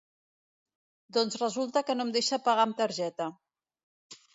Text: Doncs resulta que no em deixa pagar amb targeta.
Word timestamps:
Doncs 1.19 1.39
resulta 1.43 1.85
que 1.91 1.99
no 2.01 2.09
em 2.09 2.17
deixa 2.19 2.43
pagar 2.49 2.69
amb 2.69 2.83
targeta. 2.85 3.33